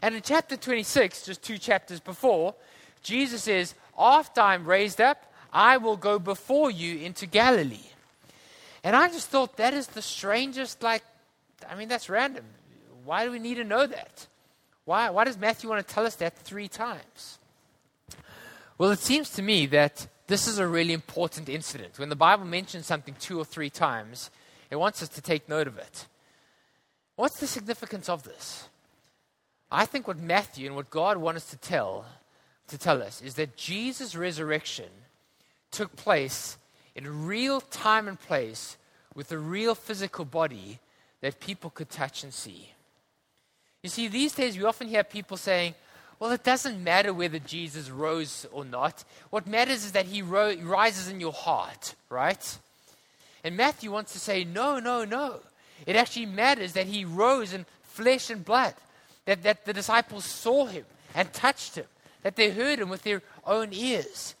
[0.00, 2.54] And in chapter 26, just two chapters before,
[3.02, 7.90] Jesus says, After I'm raised up, I will go before you into Galilee.
[8.82, 11.02] And I just thought that is the strangest, like,
[11.68, 12.44] I mean, that's random.
[13.04, 14.26] Why do we need to know that?
[14.84, 17.38] Why, why does Matthew want to tell us that three times?
[18.78, 21.98] Well, it seems to me that this is a really important incident.
[21.98, 24.30] When the Bible mentions something two or three times,
[24.70, 26.06] it wants us to take note of it.
[27.14, 28.68] What's the significance of this?
[29.70, 32.06] I think what Matthew and what God wants us to tell
[32.68, 34.88] to tell us is that Jesus' resurrection
[35.70, 36.58] took place
[36.96, 38.76] in real time and place
[39.14, 40.80] with a real physical body
[41.20, 42.70] that people could touch and see.
[43.82, 45.74] You see, these days we often hear people saying,
[46.18, 49.04] well, it doesn't matter whether Jesus rose or not.
[49.30, 52.58] What matters is that he ro- rises in your heart, right?
[53.44, 55.36] And Matthew wants to say, no, no, no.
[55.86, 58.74] It actually matters that he rose in flesh and blood,
[59.26, 61.86] that, that the disciples saw him and touched him,
[62.22, 64.34] that they heard him with their own ears.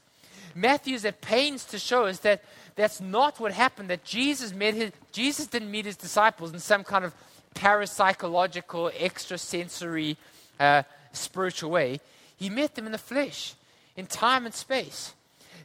[0.54, 2.42] Matthew is at pains to show us that
[2.74, 6.84] that's not what happened, that Jesus, met his, Jesus didn't meet his disciples in some
[6.84, 7.14] kind of
[7.54, 10.16] parapsychological, extrasensory
[10.58, 10.82] uh,
[11.16, 12.00] spiritual way.
[12.36, 13.54] He met them in the flesh,
[13.96, 15.14] in time and space.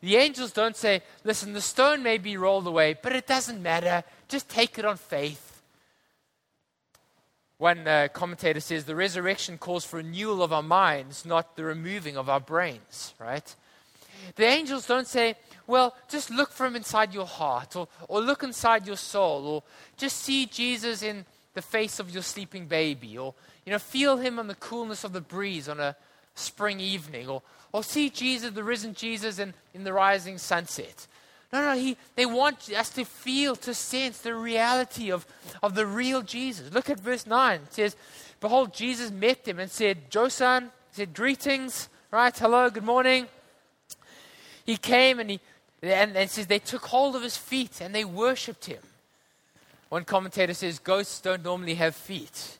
[0.01, 4.03] The angels don't say, listen, the stone may be rolled away, but it doesn't matter.
[4.27, 5.61] Just take it on faith.
[7.57, 12.17] One uh, commentator says the resurrection calls for renewal of our minds, not the removing
[12.17, 13.55] of our brains, right?
[14.35, 15.35] The angels don't say,
[15.67, 19.63] well, just look from inside your heart, or, or look inside your soul, or
[19.97, 23.35] just see Jesus in the face of your sleeping baby, or
[23.65, 25.95] you know, feel him on the coolness of the breeze on a,
[26.35, 31.07] spring evening or, or see Jesus, the risen Jesus, in, in the rising sunset.
[31.53, 35.25] No, no, he, they want us to feel, to sense the reality of,
[35.61, 36.73] of the real Jesus.
[36.73, 37.59] Look at verse 9.
[37.61, 37.95] It says,
[38.39, 42.37] Behold, Jesus met them and said, Josan, said, Greetings, right?
[42.37, 43.27] Hello, good morning.
[44.65, 45.39] He came and he
[45.83, 48.81] and, and says they took hold of his feet and they worshipped him.
[49.89, 52.59] One commentator says ghosts don't normally have feet.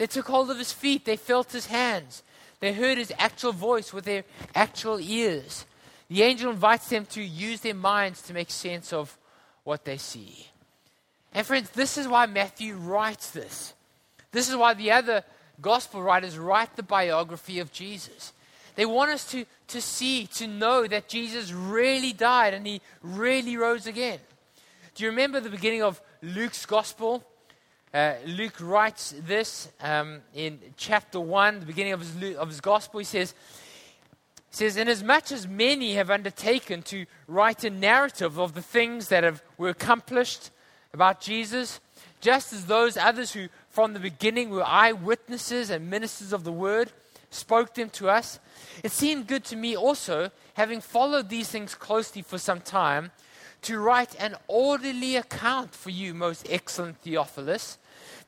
[0.00, 2.22] They took hold of his feet, they felt his hands,
[2.60, 5.66] they heard his actual voice with their actual ears.
[6.08, 9.18] The angel invites them to use their minds to make sense of
[9.62, 10.48] what they see.
[11.34, 13.74] And friends, this is why Matthew writes this.
[14.32, 15.22] This is why the other
[15.60, 18.32] gospel writers write the biography of Jesus.
[18.76, 23.58] They want us to, to see, to know that Jesus really died and he really
[23.58, 24.20] rose again.
[24.94, 27.22] Do you remember the beginning of Luke's gospel?
[27.92, 32.98] Uh, Luke writes this um, in chapter 1, the beginning of his, of his gospel.
[33.00, 33.34] He says,
[34.50, 39.42] says, Inasmuch as many have undertaken to write a narrative of the things that have,
[39.58, 40.50] were accomplished
[40.94, 41.80] about Jesus,
[42.20, 46.92] just as those others who from the beginning were eyewitnesses and ministers of the word
[47.30, 48.38] spoke them to us,
[48.84, 53.10] it seemed good to me also, having followed these things closely for some time,
[53.62, 57.78] to write an orderly account for you, most excellent Theophilus,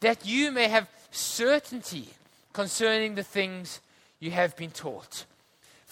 [0.00, 2.08] that you may have certainty
[2.52, 3.80] concerning the things
[4.20, 5.24] you have been taught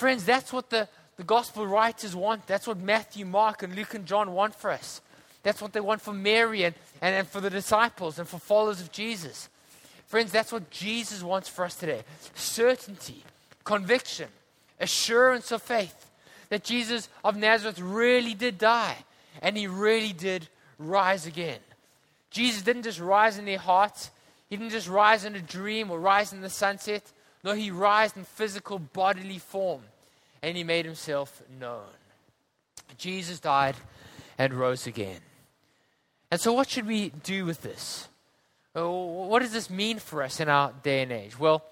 [0.00, 2.46] Friends, that's what the, the gospel writers want.
[2.46, 5.03] That's what Matthew, Mark, and Luke and John want for us.
[5.42, 8.81] That's what they want for Mary and, and, and for the disciples and for followers
[8.81, 9.50] of Jesus.
[10.07, 12.03] Friends, that's what Jesus wants for us today
[12.35, 13.22] certainty,
[13.62, 14.31] conviction,
[14.81, 16.11] assurance of faith
[16.48, 18.96] that Jesus of Nazareth really did die
[19.40, 20.48] and he really did
[20.79, 21.59] rise again.
[22.31, 24.11] Jesus didn't just rise in their hearts,
[24.48, 27.03] he didn't just rise in a dream or rise in the sunset.
[27.42, 29.83] No, he rised in physical bodily form
[30.42, 31.87] and he made himself known.
[32.98, 33.76] Jesus died
[34.37, 35.20] and rose again.
[36.31, 38.09] And so, what should we do with this?
[38.76, 41.38] Uh, what does this mean for us in our day and age?
[41.38, 41.64] Well,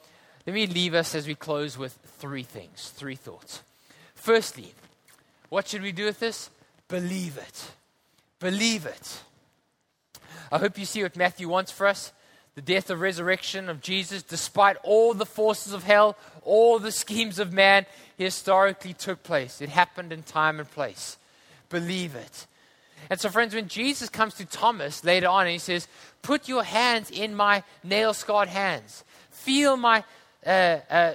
[0.46, 3.62] let me leave us as we close with three things, three thoughts.
[4.14, 4.74] Firstly,
[5.48, 6.50] what should we do with this?
[6.88, 7.70] Believe it.
[8.40, 9.20] Believe it.
[10.50, 12.12] I hope you see what Matthew wants for us
[12.58, 17.38] the death and resurrection of Jesus, despite all the forces of hell, all the schemes
[17.38, 19.60] of man, historically took place.
[19.60, 21.18] It happened in time and place.
[21.68, 22.48] Believe it.
[23.10, 25.86] And so, friends, when Jesus comes to Thomas later on he says,
[26.20, 30.02] Put your hands in my nail scarred hands, feel my,
[30.44, 31.14] uh, uh,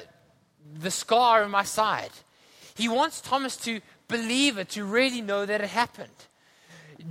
[0.79, 2.11] the scar in my side.
[2.73, 3.81] He wants Thomas to
[4.13, 6.19] believe it, to really know that it happened.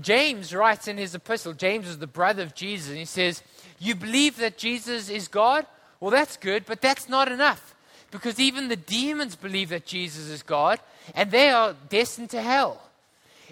[0.00, 3.42] James writes in his epistle, James is the brother of Jesus, and he says,
[3.80, 5.66] You believe that Jesus is God?
[5.98, 7.74] Well, that's good, but that's not enough.
[8.12, 10.78] Because even the demons believe that Jesus is God,
[11.14, 12.80] and they are destined to hell.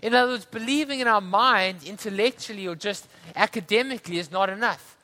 [0.00, 4.96] In other words, believing in our mind intellectually or just academically is not enough.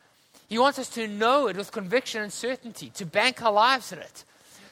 [0.48, 3.98] He wants us to know it with conviction and certainty, to bank our lives in
[3.98, 4.24] it,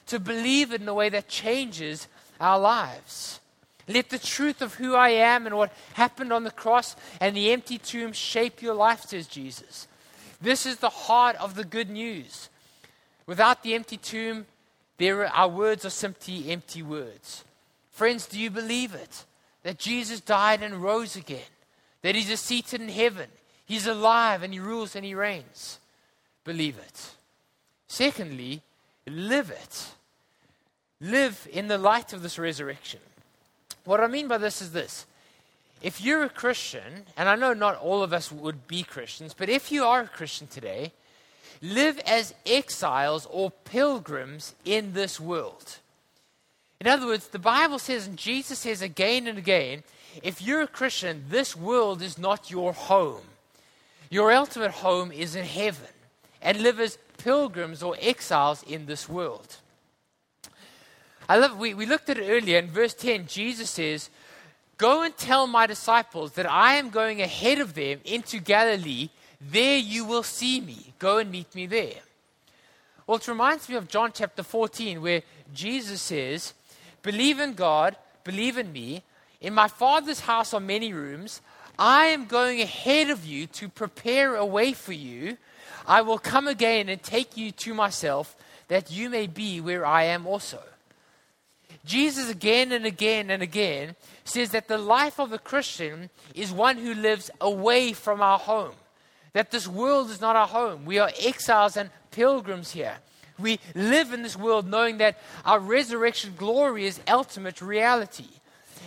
[0.06, 2.06] to believe it in a way that changes
[2.40, 3.40] our lives.
[3.87, 7.53] Let the truth of who I am and what happened on the cross and the
[7.53, 9.87] empty tomb shape your life, says Jesus.
[10.40, 12.49] This is the heart of the good news.
[13.27, 14.47] Without the empty tomb,
[14.99, 17.44] there, our words are simply empty words.
[17.90, 19.25] Friends, do you believe it?
[19.62, 21.40] That Jesus died and rose again?
[22.03, 23.29] That he's seated in heaven?
[23.66, 25.79] He's alive and he rules and he reigns?
[26.44, 27.11] Believe it.
[27.87, 28.62] Secondly,
[29.07, 29.87] live it.
[31.01, 33.01] Live in the light of this resurrection.
[33.85, 35.07] What I mean by this is this.
[35.83, 39.51] If you're a Christian, and I know not all of us would be Christians, but
[39.51, 40.92] if you are a Christian today,
[41.61, 45.79] live as exiles or pilgrims in this world.
[46.81, 49.83] In other words, the Bible says, and Jesus says again and again,
[50.23, 53.25] if you're a Christian, this world is not your home.
[54.11, 55.88] Your ultimate home is in heaven,
[56.40, 59.56] and live as pilgrims or exiles in this world.
[61.29, 63.27] I love, we, we looked at it earlier in verse 10.
[63.27, 64.10] Jesus says,
[64.77, 69.10] Go and tell my disciples that I am going ahead of them into Galilee.
[69.40, 70.92] There you will see me.
[70.98, 72.00] Go and meet me there.
[73.06, 75.22] Well, it reminds me of John chapter 14, where
[75.52, 76.54] Jesus says,
[77.02, 79.02] Believe in God, believe in me.
[79.40, 81.40] In my Father's house are many rooms.
[81.79, 85.37] I am going ahead of you to prepare a way for you.
[85.87, 88.37] I will come again and take you to myself,
[88.68, 90.62] that you may be where I am also.
[91.85, 96.78] Jesus, again and again and again, says that the life of a Christian is one
[96.78, 98.74] who lives away from our home.
[99.35, 100.85] That this world is not our home.
[100.85, 102.96] We are exiles and pilgrims here.
[103.38, 108.28] We live in this world knowing that our resurrection glory is ultimate reality.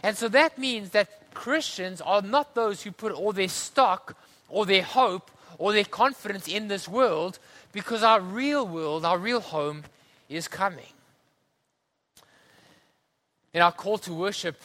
[0.02, 4.18] And so that means that Christians are not those who put all their stock
[4.50, 7.40] or their hope or their confidence in this world
[7.74, 9.84] because our real world, our real home
[10.30, 10.86] is coming.
[13.58, 14.62] In our call to worship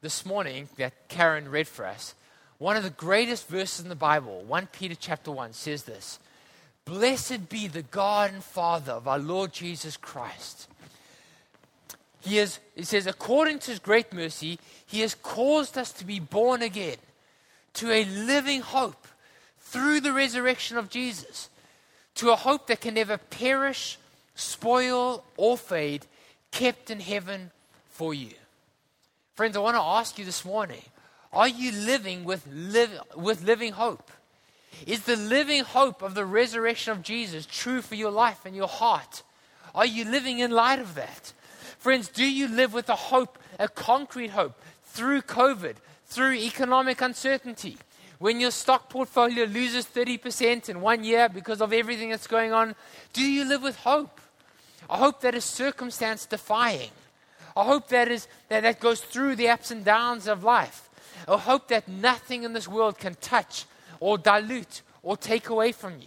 [0.00, 2.16] this morning that Karen read for us,
[2.58, 6.18] one of the greatest verses in the Bible, 1 Peter chapter 1, says this
[6.84, 10.66] Blessed be the God and Father of our Lord Jesus Christ.
[12.18, 16.18] He has, it says, according to his great mercy, he has caused us to be
[16.18, 16.98] born again
[17.74, 19.06] to a living hope
[19.60, 21.48] through the resurrection of Jesus,
[22.16, 23.98] to a hope that can never perish,
[24.34, 26.06] spoil, or fade,
[26.50, 27.52] kept in heaven
[27.92, 28.30] for you.
[29.34, 30.82] Friends, I want to ask you this morning
[31.32, 34.10] are you living with, live, with living hope?
[34.86, 38.68] Is the living hope of the resurrection of Jesus true for your life and your
[38.68, 39.22] heart?
[39.74, 41.32] Are you living in light of that?
[41.78, 45.76] Friends, do you live with a hope, a concrete hope, through COVID,
[46.06, 47.78] through economic uncertainty?
[48.18, 52.74] When your stock portfolio loses 30% in one year because of everything that's going on,
[53.12, 54.20] do you live with hope?
[54.90, 56.90] A hope that is circumstance defying.
[57.56, 60.88] A hope that, is, that, that goes through the ups and downs of life.
[61.28, 63.66] A hope that nothing in this world can touch
[64.00, 66.06] or dilute or take away from you.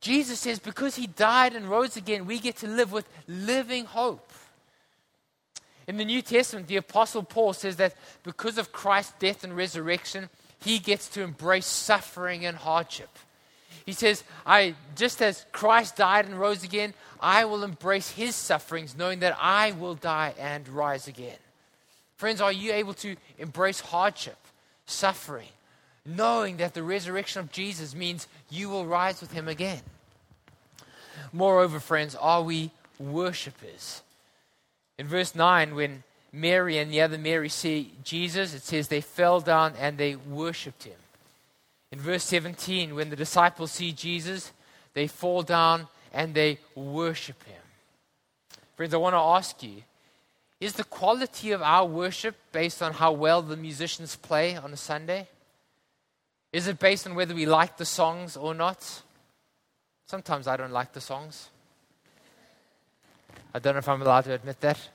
[0.00, 4.30] Jesus says because he died and rose again, we get to live with living hope.
[5.86, 10.28] In the New Testament, the Apostle Paul says that because of Christ's death and resurrection,
[10.60, 13.10] he gets to embrace suffering and hardship.
[13.86, 18.96] He says, I, just as Christ died and rose again, I will embrace his sufferings,
[18.96, 21.38] knowing that I will die and rise again.
[22.16, 24.38] Friends, are you able to embrace hardship,
[24.86, 25.48] suffering,
[26.04, 29.82] knowing that the resurrection of Jesus means you will rise with him again?
[31.32, 34.02] Moreover, friends, are we worshippers?
[34.98, 39.40] In verse 9, when Mary and the other Mary see Jesus, it says they fell
[39.40, 40.96] down and they worshipped him.
[41.96, 44.52] In verse 17, when the disciples see Jesus,
[44.92, 47.62] they fall down and they worship him.
[48.76, 49.82] Friends, I want to ask you
[50.60, 54.76] is the quality of our worship based on how well the musicians play on a
[54.76, 55.26] Sunday?
[56.52, 59.02] Is it based on whether we like the songs or not?
[60.04, 61.48] Sometimes I don't like the songs.
[63.54, 64.90] I don't know if I'm allowed to admit that.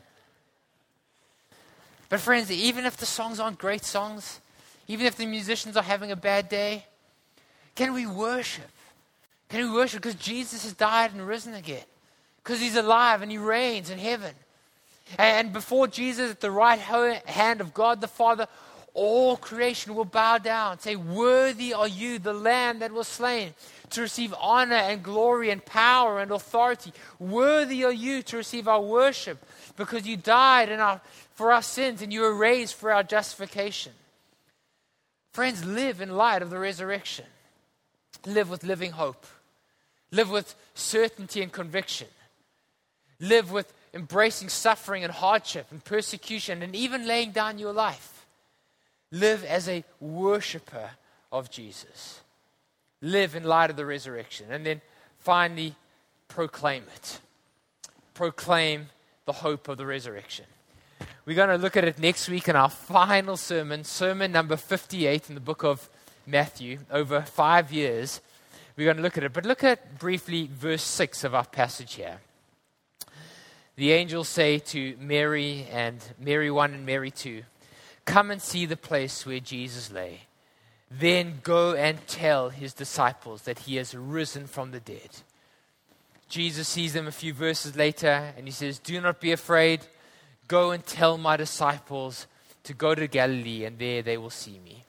[2.09, 4.39] But, friends, even if the songs aren't great songs,
[4.87, 6.85] even if the musicians are having a bad day,
[7.75, 8.69] can we worship?
[9.49, 11.83] Can we worship because Jesus has died and risen again?
[12.43, 14.33] Because he's alive and he reigns in heaven.
[15.17, 18.47] And before Jesus, at the right hand of God the Father,
[18.93, 23.53] all creation will bow down, say, Worthy are you, the Lamb that was slain,
[23.91, 26.91] to receive honor and glory and power and authority.
[27.19, 29.45] Worthy are you to receive our worship
[29.77, 31.01] because you died our,
[31.33, 33.93] for our sins and you were raised for our justification.
[35.31, 37.25] Friends, live in light of the resurrection.
[38.25, 39.25] Live with living hope.
[40.11, 42.07] Live with certainty and conviction.
[43.19, 48.25] Live with embracing suffering and hardship and persecution and even laying down your life.
[49.11, 50.91] Live as a worshiper
[51.31, 52.21] of Jesus.
[53.01, 54.47] Live in light of the resurrection.
[54.51, 54.81] And then
[55.19, 55.75] finally,
[56.27, 57.19] proclaim it.
[58.13, 58.89] Proclaim
[59.25, 60.45] the hope of the resurrection.
[61.25, 65.29] We're going to look at it next week in our final sermon, sermon number 58
[65.29, 65.89] in the book of
[66.25, 68.21] Matthew, over five years.
[68.77, 69.33] We're going to look at it.
[69.33, 72.19] But look at briefly verse 6 of our passage here
[73.81, 77.41] the angels say to Mary and Mary 1 and Mary 2,
[78.05, 80.21] Come and see the place where Jesus lay.
[80.91, 85.09] Then go and tell his disciples that he has risen from the dead.
[86.27, 89.81] Jesus sees them a few verses later and he says, Do not be afraid.
[90.47, 92.27] Go and tell my disciples
[92.63, 94.83] to go to Galilee, and there they will see me.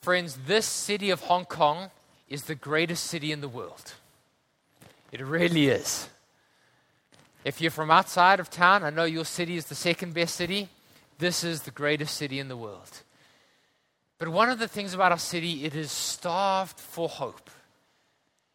[0.00, 1.90] Friends, this city of Hong Kong
[2.28, 3.94] is the greatest city in the world.
[5.12, 6.08] It really is.
[7.44, 10.68] If you're from outside of town, I know your city is the second best city.
[11.18, 13.02] This is the greatest city in the world.
[14.18, 17.50] But one of the things about our city, it is starved for hope.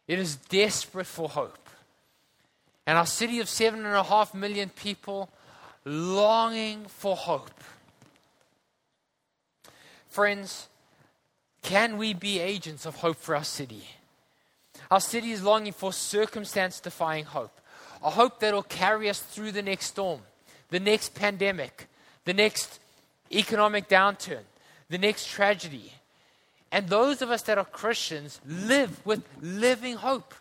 [0.08, 1.68] It is desperate for hope.
[2.86, 5.28] And our city of seven and a half million people
[5.84, 7.50] longing for hope.
[10.08, 10.68] Friends,
[11.66, 13.82] can we be agents of hope for our city?
[14.88, 17.60] Our city is longing for circumstance defying hope
[18.04, 20.20] a hope that will carry us through the next storm,
[20.70, 21.88] the next pandemic,
[22.24, 22.78] the next
[23.32, 24.44] economic downturn,
[24.88, 25.92] the next tragedy.
[26.70, 30.34] And those of us that are Christians live with living hope,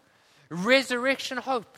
[0.50, 1.78] resurrection hope,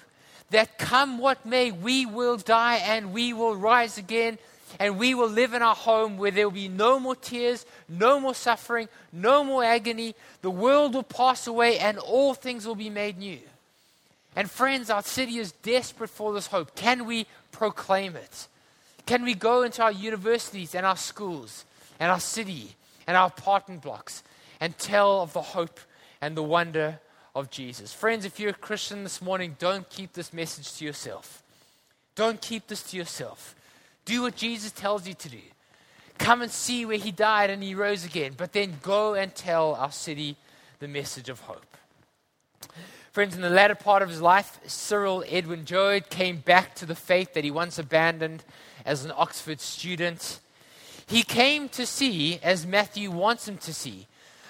[0.49, 4.39] that come what may, we will die and we will rise again
[4.79, 8.19] and we will live in our home where there will be no more tears, no
[8.19, 10.15] more suffering, no more agony.
[10.41, 13.39] The world will pass away and all things will be made new.
[14.35, 16.75] And friends, our city is desperate for this hope.
[16.75, 18.47] Can we proclaim it?
[19.05, 21.65] Can we go into our universities and our schools
[21.99, 22.75] and our city
[23.07, 24.21] and our apartment blocks
[24.59, 25.79] and tell of the hope
[26.21, 26.99] and the wonder
[27.33, 27.93] of Jesus?
[27.93, 31.41] Friends, if you're a Christian this morning, don't keep this message to yourself.
[32.15, 33.55] Don't keep this to yourself.
[34.07, 35.41] Do what Jesus tells you to do.
[36.17, 39.75] Come and see where he died and he rose again, but then go and tell
[39.75, 40.37] our city
[40.79, 41.75] the message of hope.
[43.11, 46.95] Friends, in the latter part of his life, Cyril Edwin Joad came back to the
[46.95, 48.45] faith that he once abandoned
[48.85, 50.39] as an Oxford student.
[51.05, 54.07] He came to see, as Matthew wants him to see,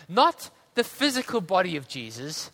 [0.07, 2.51] not the physical body of Jesus,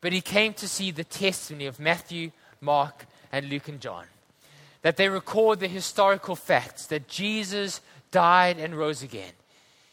[0.00, 2.30] but he came to see the testimony of Matthew,
[2.62, 4.06] Mark, and Luke and John
[4.82, 9.32] that they record the historical facts that Jesus died and rose again.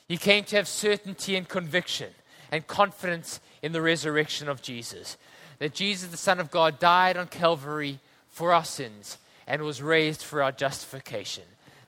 [0.08, 2.12] He came to have certainty and conviction
[2.52, 5.18] and confidence in the resurrection of Jesus.
[5.60, 9.18] That Jesus, the Son of God, died on Calvary for our sins
[9.48, 11.44] and was raised for our justification,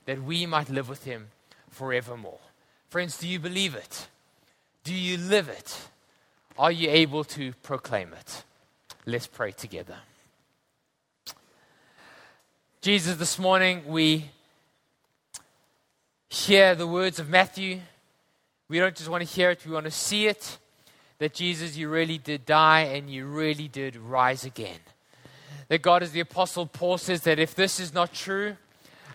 [0.06, 1.28] that we might live with him
[1.70, 2.40] forevermore.
[2.88, 4.08] Friends, do you believe it?
[4.84, 5.88] Do you live it?
[6.58, 8.44] Are you able to proclaim it?
[9.06, 9.96] Let's pray together.
[12.80, 14.30] Jesus, this morning we
[16.28, 17.80] hear the words of Matthew.
[18.68, 20.58] We don't just want to hear it, we want to see it.
[21.18, 24.78] That Jesus, you really did die and you really did rise again.
[25.66, 28.56] That God, as the Apostle Paul says, that if this is not true,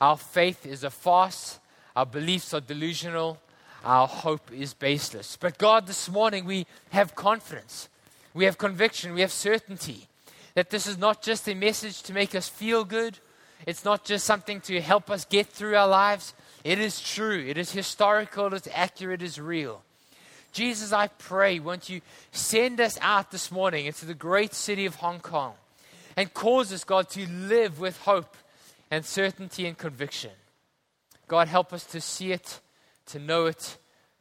[0.02, 1.58] our faith is a farce,
[1.96, 3.38] our beliefs are delusional,
[3.86, 5.38] our hope is baseless.
[5.40, 7.88] But God, this morning we have confidence,
[8.34, 10.10] we have conviction, we have certainty
[10.54, 13.20] that this is not just a message to make us feel good
[13.66, 16.34] it's not just something to help us get through our lives.
[16.64, 17.46] It is true.
[17.48, 18.48] It is historical.
[18.48, 19.22] It is accurate.
[19.22, 19.82] It is real.
[20.52, 22.02] Jesus, I pray, won't you
[22.32, 25.54] send us out this morning into the great city of Hong Kong
[26.16, 28.38] and cause us, God, to live with hope
[28.92, 30.32] and certainty and conviction.
[31.28, 32.60] God, help us to see it,
[33.08, 33.78] to know it,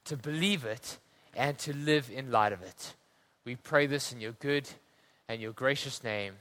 [0.07, 0.97] to believe it,
[1.37, 2.95] and to live in light of it.
[3.45, 4.69] We pray this in your good
[5.29, 6.35] and your gracious name.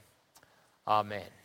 [0.86, 1.41] Amen.